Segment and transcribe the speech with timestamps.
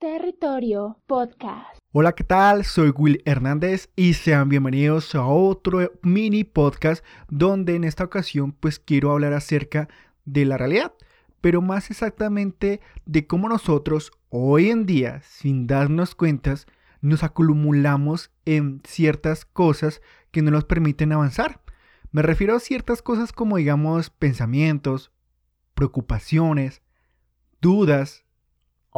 [0.00, 1.76] Territorio Podcast.
[1.90, 2.64] Hola, ¿qué tal?
[2.64, 8.78] Soy Will Hernández y sean bienvenidos a otro mini podcast donde en esta ocasión pues
[8.78, 9.88] quiero hablar acerca
[10.24, 10.94] de la realidad,
[11.40, 16.68] pero más exactamente de cómo nosotros hoy en día, sin darnos cuentas,
[17.00, 21.60] nos acumulamos en ciertas cosas que no nos permiten avanzar.
[22.12, 25.10] Me refiero a ciertas cosas como digamos pensamientos,
[25.74, 26.82] preocupaciones,
[27.60, 28.27] dudas,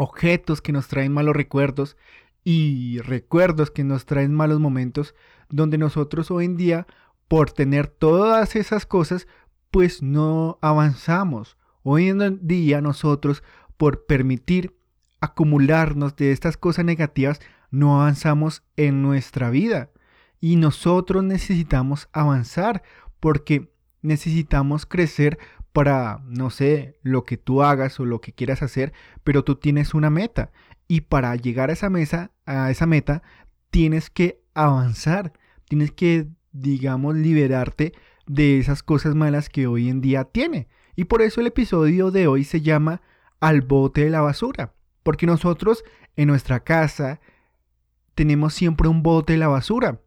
[0.00, 1.98] objetos que nos traen malos recuerdos
[2.42, 5.14] y recuerdos que nos traen malos momentos,
[5.50, 6.86] donde nosotros hoy en día,
[7.28, 9.28] por tener todas esas cosas,
[9.70, 11.58] pues no avanzamos.
[11.82, 13.42] Hoy en día nosotros,
[13.76, 14.74] por permitir
[15.20, 17.38] acumularnos de estas cosas negativas,
[17.70, 19.90] no avanzamos en nuestra vida.
[20.40, 22.82] Y nosotros necesitamos avanzar
[23.20, 23.70] porque
[24.00, 25.38] necesitamos crecer
[25.72, 28.92] para, no sé, lo que tú hagas o lo que quieras hacer,
[29.24, 30.50] pero tú tienes una meta.
[30.88, 33.22] Y para llegar a esa mesa, a esa meta,
[33.70, 35.32] tienes que avanzar,
[35.66, 37.92] tienes que, digamos, liberarte
[38.26, 40.68] de esas cosas malas que hoy en día tiene.
[40.96, 43.00] Y por eso el episodio de hoy se llama
[43.40, 44.74] Al bote de la basura.
[45.02, 45.84] Porque nosotros
[46.16, 47.20] en nuestra casa
[48.14, 50.00] tenemos siempre un bote de la basura.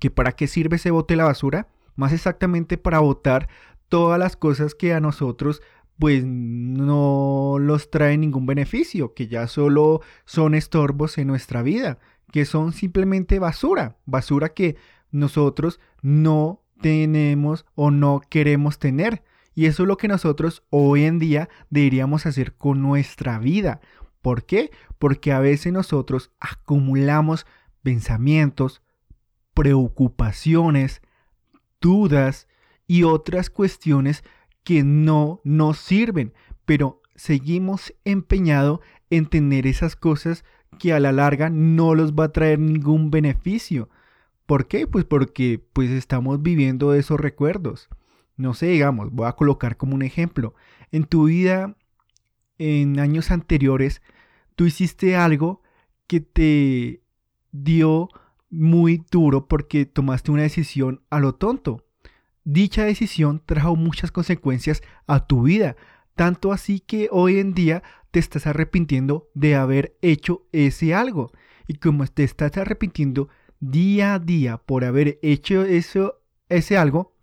[0.00, 1.68] ¿Que para qué sirve ese bote de la basura?
[1.94, 3.48] Más exactamente para botar
[3.88, 5.62] todas las cosas que a nosotros
[5.98, 11.98] pues no los trae ningún beneficio, que ya solo son estorbos en nuestra vida,
[12.32, 14.76] que son simplemente basura, basura que
[15.10, 19.22] nosotros no tenemos o no queremos tener.
[19.54, 23.80] Y eso es lo que nosotros hoy en día deberíamos hacer con nuestra vida.
[24.20, 24.70] ¿Por qué?
[24.98, 27.46] Porque a veces nosotros acumulamos
[27.82, 28.82] pensamientos,
[29.54, 31.00] preocupaciones,
[31.80, 32.48] dudas,
[32.86, 34.24] y otras cuestiones
[34.64, 36.34] que no nos sirven,
[36.64, 40.44] pero seguimos empeñados en tener esas cosas
[40.78, 43.88] que a la larga no los va a traer ningún beneficio.
[44.46, 44.86] ¿Por qué?
[44.86, 47.88] Pues porque pues estamos viviendo esos recuerdos.
[48.36, 50.54] No sé, digamos, voy a colocar como un ejemplo.
[50.92, 51.76] En tu vida,
[52.58, 54.02] en años anteriores,
[54.54, 55.62] tú hiciste algo
[56.06, 57.02] que te
[57.50, 58.08] dio
[58.50, 61.85] muy duro porque tomaste una decisión a lo tonto.
[62.48, 65.74] Dicha decisión trajo muchas consecuencias a tu vida,
[66.14, 71.32] tanto así que hoy en día te estás arrepintiendo de haber hecho ese algo.
[71.66, 77.16] Y como te estás arrepintiendo día a día por haber hecho eso, ese algo,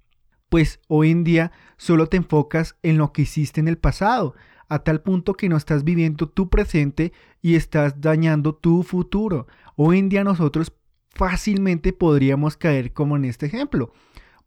[0.50, 4.36] pues hoy en día solo te enfocas en lo que hiciste en el pasado,
[4.68, 9.48] a tal punto que no estás viviendo tu presente y estás dañando tu futuro.
[9.78, 10.74] Hoy en día nosotros
[11.12, 13.94] fácilmente podríamos caer como en este ejemplo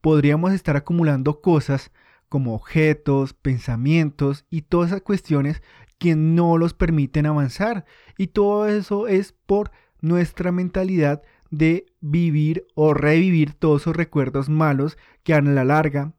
[0.07, 1.91] podríamos estar acumulando cosas
[2.29, 5.65] como objetos, pensamientos y todas esas cuestiones
[5.99, 7.87] que no los permiten avanzar.
[8.17, 14.97] Y todo eso es por nuestra mentalidad de vivir o revivir todos esos recuerdos malos
[15.25, 16.13] que a la larga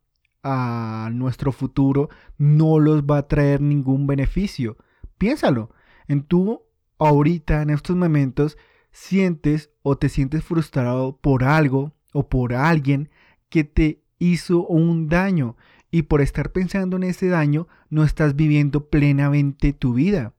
[0.44, 4.75] a nuestro futuro no los va a traer ningún beneficio.
[5.18, 5.72] Piénsalo,
[6.09, 6.62] en tú
[6.98, 8.58] ahorita, en estos momentos,
[8.92, 13.09] sientes o te sientes frustrado por algo o por alguien
[13.50, 15.56] que te hizo un daño
[15.91, 20.34] y por estar pensando en ese daño no estás viviendo plenamente tu vida.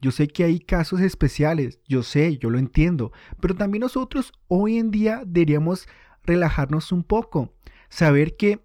[0.00, 4.78] Yo sé que hay casos especiales, yo sé, yo lo entiendo, pero también nosotros hoy
[4.78, 5.88] en día deberíamos
[6.24, 7.52] relajarnos un poco,
[7.88, 8.64] saber que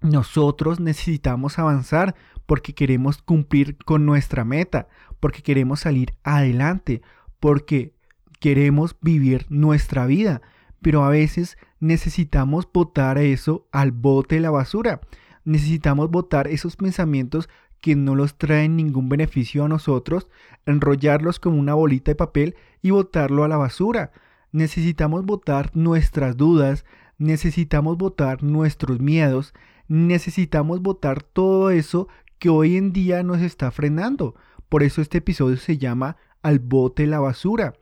[0.00, 2.14] nosotros necesitamos avanzar
[2.46, 4.88] porque queremos cumplir con nuestra meta,
[5.20, 7.02] porque queremos salir adelante,
[7.40, 7.94] porque
[8.40, 10.42] queremos vivir nuestra vida,
[10.82, 15.00] pero a veces necesitamos botar eso al bote de la basura.
[15.44, 17.48] Necesitamos botar esos pensamientos
[17.80, 20.28] que no los traen ningún beneficio a nosotros,
[20.66, 24.12] enrollarlos como una bolita de papel y botarlo a la basura.
[24.52, 26.84] Necesitamos botar nuestras dudas,
[27.18, 29.54] necesitamos botar nuestros miedos,
[29.88, 32.08] necesitamos botar todo eso
[32.38, 34.34] que hoy en día nos está frenando.
[34.68, 37.74] Por eso este episodio se llama Al bote la basura.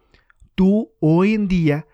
[0.55, 1.87] Tú hoy en día,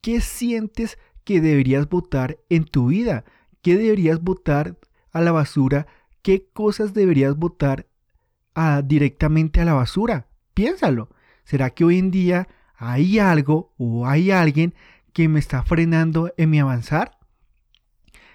[0.00, 3.24] ¿qué sientes que deberías votar en tu vida,
[3.62, 4.78] qué deberías votar
[5.12, 5.86] a la basura,
[6.22, 7.86] qué cosas deberías votar
[8.54, 10.26] a, directamente a la basura.
[10.54, 11.08] Piénsalo.
[11.44, 14.74] ¿Será que hoy en día hay algo o hay alguien
[15.12, 17.18] que me está frenando en mi avanzar?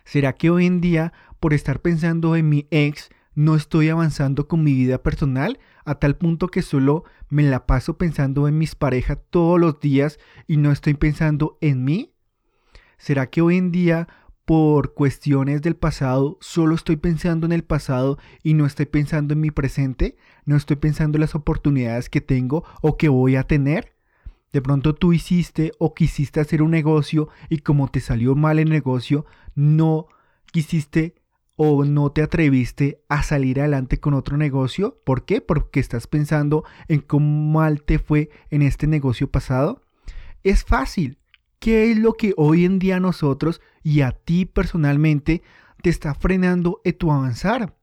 [0.03, 4.63] ¿Será que hoy en día, por estar pensando en mi ex, no estoy avanzando con
[4.63, 9.19] mi vida personal a tal punto que solo me la paso pensando en mis parejas
[9.29, 12.13] todos los días y no estoy pensando en mí?
[12.97, 14.07] ¿Será que hoy en día,
[14.45, 19.41] por cuestiones del pasado, solo estoy pensando en el pasado y no estoy pensando en
[19.41, 23.95] mi presente, no estoy pensando en las oportunidades que tengo o que voy a tener.
[24.53, 28.69] De pronto tú hiciste o quisiste hacer un negocio y como te salió mal el
[28.69, 30.07] negocio, no
[30.51, 31.15] quisiste
[31.55, 34.99] o no te atreviste a salir adelante con otro negocio.
[35.05, 35.41] ¿Por qué?
[35.41, 39.81] Porque estás pensando en cómo mal te fue en este negocio pasado.
[40.43, 41.17] Es fácil.
[41.59, 45.41] ¿Qué es lo que hoy en día nosotros y a ti personalmente
[45.81, 47.75] te está frenando en tu avanzar?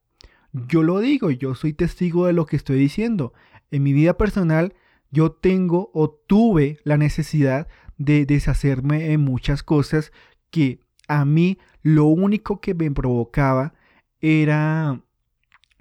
[0.52, 3.32] Yo lo digo, yo soy testigo de lo que estoy diciendo.
[3.70, 4.74] En mi vida personal
[5.10, 10.12] yo tengo o tuve la necesidad de deshacerme de muchas cosas
[10.50, 10.80] que
[11.20, 13.74] a mí lo único que me provocaba
[14.20, 15.00] era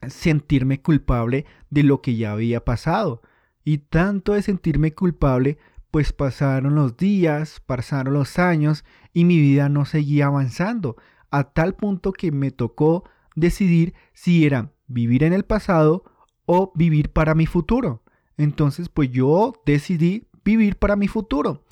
[0.07, 3.21] sentirme culpable de lo que ya había pasado.
[3.63, 5.57] Y tanto de sentirme culpable,
[5.91, 8.83] pues pasaron los días, pasaron los años
[9.13, 10.95] y mi vida no seguía avanzando,
[11.29, 13.03] a tal punto que me tocó
[13.35, 16.03] decidir si era vivir en el pasado
[16.45, 18.03] o vivir para mi futuro.
[18.37, 21.63] Entonces, pues yo decidí vivir para mi futuro.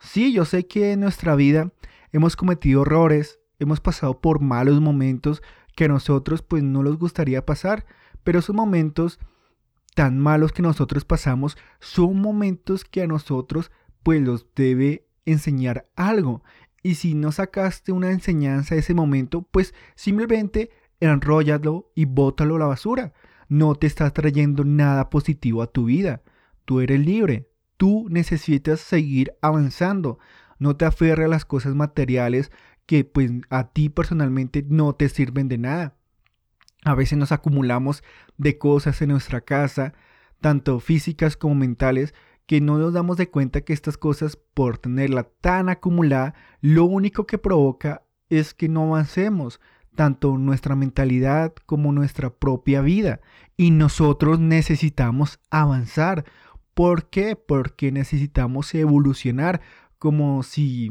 [0.00, 1.70] Sí, yo sé que en nuestra vida
[2.14, 5.42] hemos cometido errores, hemos pasado por malos momentos
[5.74, 7.86] que a nosotros pues no nos gustaría pasar,
[8.22, 9.18] pero esos momentos
[9.96, 13.72] tan malos que nosotros pasamos son momentos que a nosotros
[14.04, 16.44] pues los debe enseñar algo.
[16.84, 20.70] Y si no sacaste una enseñanza de ese momento, pues simplemente
[21.00, 23.12] enróllalo y bótalo a la basura.
[23.48, 26.22] No te estás trayendo nada positivo a tu vida.
[26.64, 27.50] Tú eres libre.
[27.76, 30.20] Tú necesitas seguir avanzando.
[30.58, 32.50] No te aferres a las cosas materiales
[32.86, 35.96] que pues a ti personalmente no te sirven de nada.
[36.84, 38.02] A veces nos acumulamos
[38.36, 39.94] de cosas en nuestra casa,
[40.40, 42.14] tanto físicas como mentales,
[42.46, 47.26] que no nos damos de cuenta que estas cosas, por tenerla tan acumulada, lo único
[47.26, 49.60] que provoca es que no avancemos,
[49.94, 53.20] tanto nuestra mentalidad como nuestra propia vida.
[53.56, 56.24] Y nosotros necesitamos avanzar.
[56.74, 57.36] ¿Por qué?
[57.36, 59.60] Porque necesitamos evolucionar,
[60.04, 60.90] como si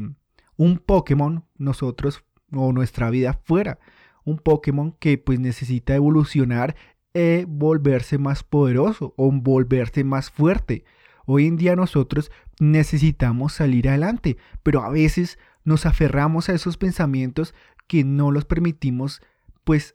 [0.56, 3.78] un Pokémon, nosotros o nuestra vida fuera
[4.24, 6.74] un Pokémon que pues necesita evolucionar
[7.14, 10.84] e volverse más poderoso o volverse más fuerte.
[11.26, 17.54] Hoy en día nosotros necesitamos salir adelante, pero a veces nos aferramos a esos pensamientos
[17.86, 19.22] que no los permitimos
[19.62, 19.94] pues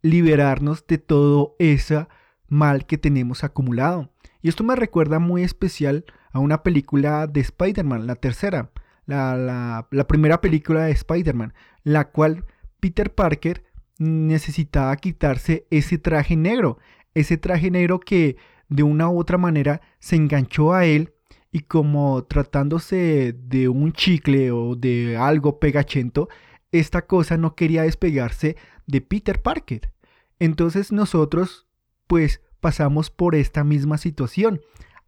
[0.00, 2.06] liberarnos de todo ese
[2.48, 4.10] mal que tenemos acumulado.
[4.40, 8.70] Y esto me recuerda muy especial a una película de Spider-Man, la tercera,
[9.06, 11.54] la, primera película de Spider-Man,
[11.84, 12.44] la cual
[12.80, 13.62] Peter Parker
[13.98, 16.78] necesitaba quitarse ese traje negro,
[17.14, 18.36] ese traje negro que
[18.68, 21.14] de una u otra manera se enganchó a él
[21.52, 26.28] y como tratándose de un chicle o de algo pegachento,
[26.72, 28.56] esta cosa no quería despegarse
[28.88, 29.92] de Peter Parker.
[30.40, 31.68] Entonces nosotros
[32.08, 34.60] pues pasamos por esta misma situación.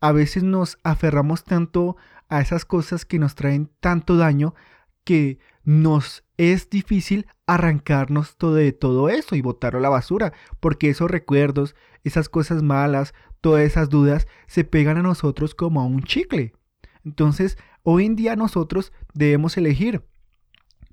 [0.07, 1.97] A veces nos aferramos tanto
[2.29, 4.55] a esas cosas que nos traen tanto daño
[5.03, 10.91] que nos es difícil arrancarnos todo de todo eso y botarlo a la basura, porque
[10.91, 11.75] esos recuerdos,
[12.05, 16.55] esas cosas malas, todas esas dudas se pegan a nosotros como a un chicle.
[17.05, 20.05] Entonces, hoy en día nosotros debemos elegir,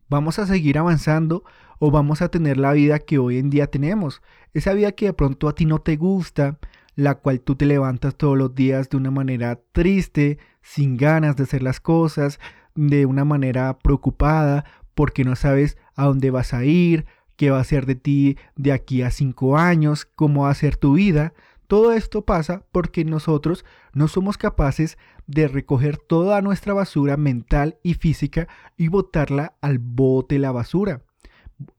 [0.09, 1.43] ¿vamos a seguir avanzando
[1.77, 4.23] o vamos a tener la vida que hoy en día tenemos?
[4.55, 6.57] Esa vida que de pronto a ti no te gusta,
[6.95, 11.43] la cual tú te levantas todos los días de una manera triste, sin ganas de
[11.43, 12.39] hacer las cosas,
[12.75, 14.65] de una manera preocupada,
[14.95, 18.71] porque no sabes a dónde vas a ir, qué va a ser de ti de
[18.71, 21.33] aquí a cinco años, cómo va a ser tu vida.
[21.67, 27.95] Todo esto pasa porque nosotros no somos capaces de recoger toda nuestra basura mental y
[27.95, 31.01] física y botarla al bote la basura.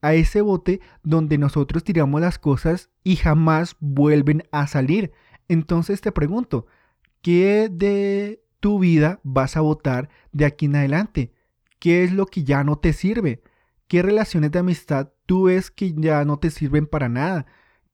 [0.01, 5.11] A ese bote donde nosotros tiramos las cosas y jamás vuelven a salir.
[5.47, 6.67] Entonces te pregunto,
[7.21, 11.33] ¿qué de tu vida vas a votar de aquí en adelante?
[11.79, 13.43] ¿Qué es lo que ya no te sirve?
[13.87, 17.45] ¿Qué relaciones de amistad tú ves que ya no te sirven para nada?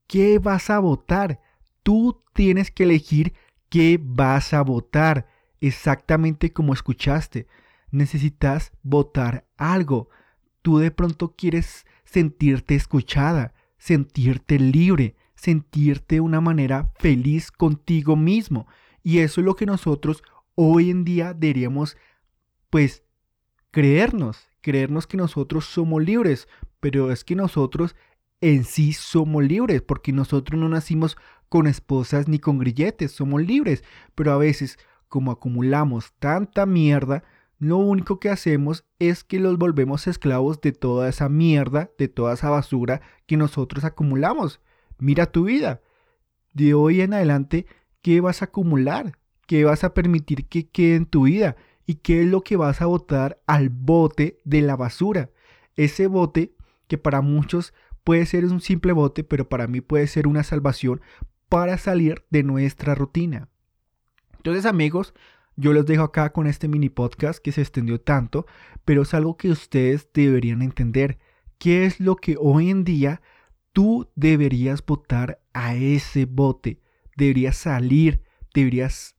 [0.07, 1.41] ¿Qué vas a votar?
[1.83, 3.33] Tú tienes que elegir
[3.69, 5.27] qué vas a votar,
[5.59, 7.47] exactamente como escuchaste.
[7.89, 10.09] Necesitas votar algo.
[10.61, 18.67] Tú de pronto quieres sentirte escuchada, sentirte libre, sentirte de una manera feliz contigo mismo.
[19.03, 20.23] Y eso es lo que nosotros
[20.55, 21.97] hoy en día deberíamos,
[22.69, 23.03] pues,
[23.71, 26.47] creernos, creernos que nosotros somos libres,
[26.79, 27.95] pero es que nosotros
[28.41, 31.17] en sí somos libres, porque nosotros no nacimos
[31.49, 33.83] con esposas ni con grilletes, somos libres,
[34.15, 34.77] pero a veces,
[35.07, 37.23] como acumulamos tanta mierda,
[37.61, 42.33] lo único que hacemos es que los volvemos esclavos de toda esa mierda, de toda
[42.33, 44.61] esa basura que nosotros acumulamos.
[44.97, 45.79] Mira tu vida.
[46.55, 47.67] De hoy en adelante,
[48.01, 49.15] ¿qué vas a acumular?
[49.45, 51.55] ¿Qué vas a permitir que quede en tu vida?
[51.85, 55.29] ¿Y qué es lo que vas a botar al bote de la basura?
[55.75, 56.55] Ese bote
[56.87, 60.99] que para muchos puede ser un simple bote, pero para mí puede ser una salvación
[61.47, 63.49] para salir de nuestra rutina.
[64.37, 65.13] Entonces amigos,
[65.55, 68.45] yo los dejo acá con este mini podcast que se extendió tanto,
[68.85, 71.19] pero es algo que ustedes deberían entender.
[71.57, 73.21] ¿Qué es lo que hoy en día
[73.73, 76.81] tú deberías votar a ese bote?
[77.17, 79.15] Deberías salir, deberías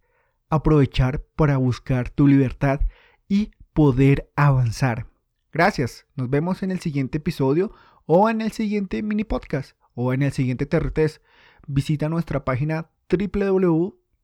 [0.48, 2.80] aprovechar para buscar tu libertad
[3.28, 5.06] y poder avanzar.
[5.52, 7.72] Gracias, nos vemos en el siguiente episodio
[8.06, 11.20] o en el siguiente mini podcast o en el siguiente TRTs.
[11.66, 12.90] Visita nuestra página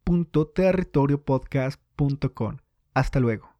[0.09, 2.57] www.territoriopodcast.com.
[2.95, 3.58] Hasta luego.